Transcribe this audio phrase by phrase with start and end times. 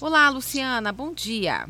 [0.00, 1.66] Olá, Luciana, bom dia.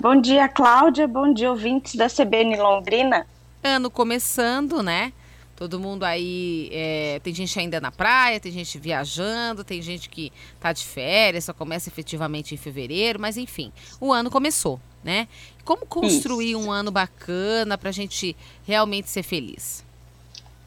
[0.00, 1.06] Bom dia, Cláudia.
[1.06, 3.24] Bom dia, ouvintes da CBN Londrina.
[3.62, 5.12] Ano começando, né?
[5.54, 10.32] Todo mundo aí, é, tem gente ainda na praia, tem gente viajando, tem gente que
[10.58, 15.28] tá de férias, só começa efetivamente em fevereiro, mas enfim, o ano começou, né?
[15.64, 16.58] Como construir Isso.
[16.58, 18.36] um ano bacana para a gente
[18.66, 19.84] realmente ser feliz?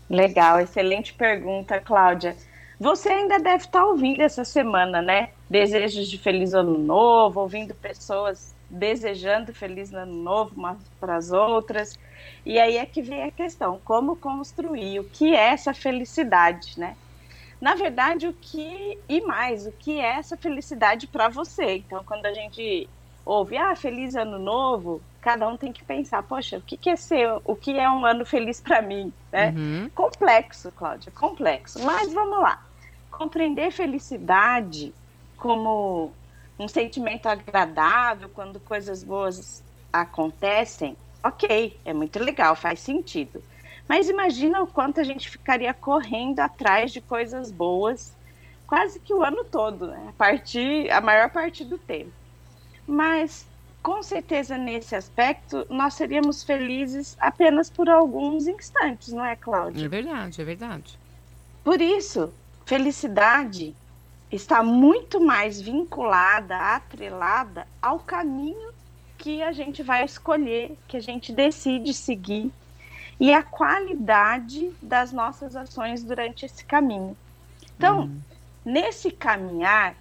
[0.10, 2.38] Legal, excelente pergunta, Cláudia.
[2.80, 5.30] Você ainda deve estar tá ouvindo essa semana, né?
[5.50, 11.98] Desejos de feliz ano novo, ouvindo pessoas desejando feliz ano novo umas para as outras.
[12.46, 16.98] E aí é que vem a questão, como construir, o que é essa felicidade, né?
[17.62, 21.78] Na verdade, o que e mais, o que é essa felicidade para você?
[21.78, 22.90] Então, quando a gente
[23.26, 26.96] ouve, ah, feliz ano novo, cada um tem que pensar, poxa, o que, que é
[26.96, 29.50] ser, o que é um ano feliz para mim, né?
[29.58, 29.90] Uhum.
[29.96, 31.84] Complexo, Cláudia, complexo.
[31.84, 32.64] Mas vamos lá.
[33.10, 34.94] Compreender felicidade
[35.36, 36.14] como
[36.60, 43.44] um sentimento agradável quando coisas boas acontecem, ok, é muito legal, faz sentido.
[43.90, 48.16] Mas imagina o quanto a gente ficaria correndo atrás de coisas boas
[48.68, 50.06] quase que o ano todo, né?
[50.10, 52.14] A, partir, a maior parte do tempo.
[52.86, 53.48] Mas
[53.86, 59.86] com certeza nesse aspecto nós seríamos felizes apenas por alguns instantes, não é, Cláudia?
[59.86, 60.98] É verdade, é verdade.
[61.64, 62.34] Por isso,
[62.66, 63.76] felicidade
[64.32, 68.74] está muito mais vinculada, atrelada ao caminho
[69.20, 72.52] que a gente vai escolher, que a gente decide seguir
[73.20, 77.16] e a qualidade das nossas ações durante esse caminho.
[77.78, 78.20] Então, hum.
[78.66, 79.96] nesse caminhar,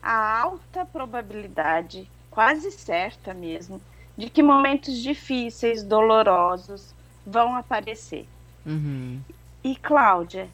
[0.00, 3.80] há alta probabilidade, quase certa mesmo,
[4.14, 6.94] de que momentos difíceis, dolorosos
[7.26, 8.28] vão aparecer.
[8.66, 9.22] Uhum.
[9.64, 10.46] E Cláudia,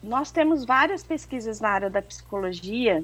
[0.00, 3.02] nós temos várias pesquisas na área da psicologia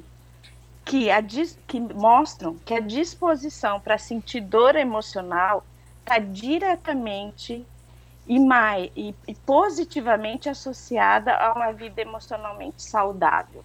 [0.84, 1.20] que, a,
[1.66, 5.67] que mostram que a disposição para sentir dor emocional
[6.02, 7.67] está diretamente
[8.28, 13.64] e, mais, e, e positivamente associada a uma vida emocionalmente saudável.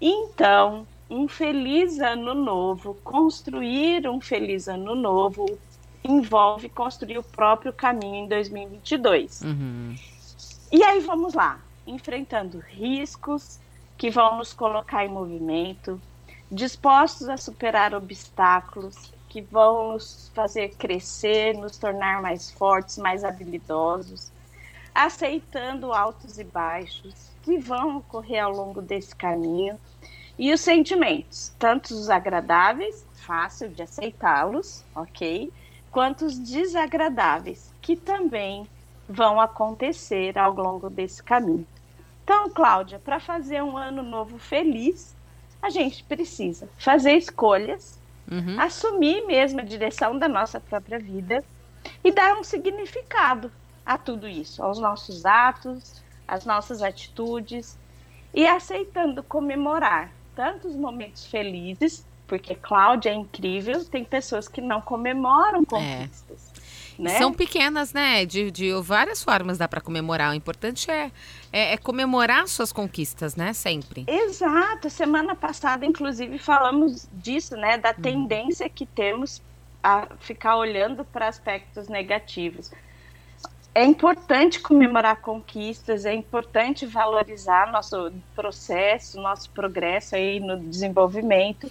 [0.00, 5.58] Então, um feliz ano novo, construir um feliz ano novo
[6.02, 9.42] envolve construir o próprio caminho em 2022.
[9.42, 9.94] Uhum.
[10.72, 13.58] E aí vamos lá enfrentando riscos
[13.98, 16.00] que vão nos colocar em movimento,
[16.50, 24.30] dispostos a superar obstáculos que vão nos fazer crescer, nos tornar mais fortes, mais habilidosos,
[24.94, 29.78] aceitando altos e baixos que vão ocorrer ao longo desse caminho
[30.40, 35.52] e os sentimentos, tanto os agradáveis, fácil de aceitá-los, ok,
[35.90, 38.66] quanto os desagradáveis, que também
[39.06, 41.66] vão acontecer ao longo desse caminho.
[42.24, 45.14] Então, Cláudia, para fazer um ano novo feliz,
[45.60, 48.58] a gente precisa fazer escolhas, uhum.
[48.58, 51.44] assumir mesmo a direção da nossa própria vida
[52.02, 53.52] e dar um significado
[53.84, 57.78] a tudo isso, aos nossos atos, às nossas atitudes
[58.32, 64.80] e aceitando comemorar tanto os momentos felizes, porque Cláudia é incrível, tem pessoas que não
[64.80, 65.64] comemoram é.
[65.64, 66.52] conquistas.
[66.56, 66.60] É.
[67.00, 67.16] Né?
[67.16, 68.26] São pequenas, né?
[68.26, 70.32] De, de várias formas dá para comemorar.
[70.32, 71.10] O importante é,
[71.50, 73.54] é, é, comemorar suas conquistas, né?
[73.54, 74.04] Sempre.
[74.06, 74.90] Exato.
[74.90, 77.78] Semana passada, inclusive, falamos disso, né?
[77.78, 78.02] Da uhum.
[78.02, 79.40] tendência que temos
[79.82, 82.70] a ficar olhando para aspectos negativos.
[83.74, 91.70] É importante comemorar conquistas, é importante valorizar nosso processo, nosso progresso aí no desenvolvimento,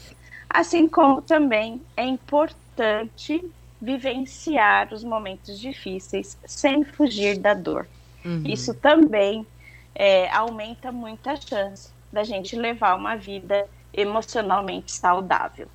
[0.49, 3.43] assim como também é importante
[3.81, 7.87] vivenciar os momentos difíceis sem fugir da dor.
[8.23, 8.43] Uhum.
[8.45, 9.45] Isso também
[9.93, 15.67] é, aumenta muito a chance da gente levar uma vida emocionalmente saudável.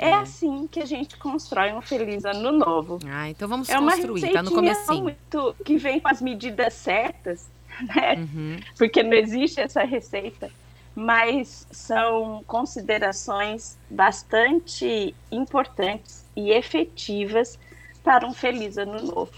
[0.00, 2.98] É, é assim que a gente constrói um feliz ano novo.
[3.06, 5.02] Ah, então vamos é construir, tá no comecinho.
[5.02, 7.48] Muito, que vem com as medidas certas,
[7.82, 8.14] né?
[8.16, 8.60] Uhum.
[8.78, 10.50] Porque não existe essa receita
[10.94, 17.58] mas são considerações bastante importantes e efetivas
[18.02, 19.32] para um feliz ano novo.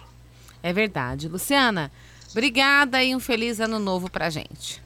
[0.62, 1.28] É verdade.
[1.28, 1.92] Luciana,
[2.30, 4.82] obrigada e um feliz ano novo para a gente.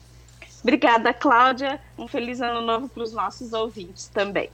[0.63, 1.81] Obrigada, Cláudia.
[1.97, 4.51] Um feliz ano novo para os nossos ouvintes também.